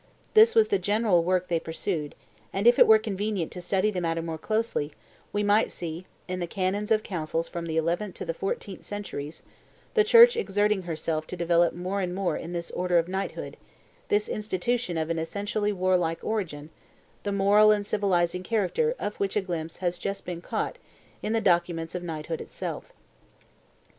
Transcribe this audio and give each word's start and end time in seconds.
This 0.33 0.55
was 0.55 0.69
the 0.69 0.79
general 0.79 1.23
work 1.23 1.47
they 1.47 1.59
pursued; 1.59 2.15
and, 2.51 2.65
if 2.65 2.79
it 2.79 2.87
were 2.87 2.97
convenient 2.97 3.51
to 3.51 3.61
study 3.61 3.91
the 3.91 4.01
matter 4.01 4.23
more 4.23 4.39
closely, 4.39 4.93
we 5.31 5.43
might 5.43 5.71
see, 5.71 6.07
in 6.27 6.39
the 6.39 6.47
canons 6.47 6.89
of 6.89 7.03
councils 7.03 7.47
from 7.47 7.67
the 7.67 7.77
eleventh 7.77 8.15
to 8.15 8.25
the 8.25 8.33
fourteenth 8.33 8.83
centuries, 8.83 9.43
the 9.93 10.03
Church 10.03 10.35
exerting 10.35 10.81
herself 10.81 11.27
to 11.27 11.37
develop 11.37 11.75
more 11.75 12.01
and 12.01 12.15
more 12.15 12.35
in 12.35 12.51
this 12.51 12.71
order 12.71 12.97
of 12.97 13.07
knight 13.07 13.33
hood, 13.33 13.57
this 14.07 14.27
institution 14.27 14.97
of 14.97 15.11
an 15.11 15.19
essentially 15.19 15.71
warlike 15.71 16.23
origin, 16.23 16.71
the 17.21 17.31
moral 17.31 17.69
and 17.69 17.85
civilizing 17.85 18.41
character 18.41 18.95
of 18.97 19.15
which 19.17 19.35
a 19.35 19.39
glimpse 19.41 19.77
has 19.85 19.99
just 19.99 20.25
been 20.25 20.41
caught 20.41 20.79
in 21.21 21.31
the 21.31 21.41
documents 21.41 21.93
of 21.93 22.01
knighthood 22.01 22.41
itself. 22.41 22.91